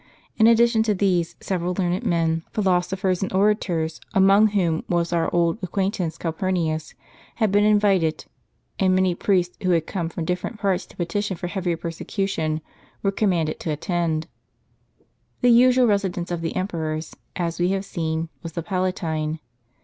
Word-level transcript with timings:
In 0.37 0.47
addition 0.47 0.81
to 0.81 0.95
these, 0.95 1.35
several 1.41 1.75
learned 1.77 2.03
men, 2.03 2.43
philosophers, 2.53 3.21
and 3.21 3.31
orators, 3.31 4.01
among 4.15 4.47
whom 4.47 4.83
was 4.89 5.13
our 5.13 5.31
old 5.31 5.59
acquaintance 5.61 6.17
Calpurnius, 6.17 6.95
had 7.35 7.51
been 7.51 7.65
invited; 7.65 8.25
and 8.79 8.95
many 8.95 9.13
priests, 9.13 9.55
who 9.61 9.69
had 9.69 9.85
come 9.85 10.09
from 10.09 10.25
different 10.25 10.57
i^arts, 10.59 10.87
to 10.87 10.97
petition 10.97 11.37
for 11.37 11.45
heavier 11.45 11.77
persecution, 11.77 12.61
were 13.03 13.11
commanded 13.11 13.59
to 13.59 13.69
attend. 13.71 14.25
The 15.41 15.49
usual 15.51 15.85
residence 15.85 16.31
of 16.31 16.41
the 16.41 16.55
emperors, 16.55 17.15
as 17.35 17.59
we 17.59 17.67
have 17.67 17.85
seen, 17.85 18.29
was 18.41 18.53
the 18.53 18.63
Palatine. 18.63 19.39